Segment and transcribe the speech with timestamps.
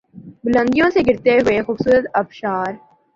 [0.43, 2.71] بلندیوں سے گرتے ہوئے خوبصورت آبشار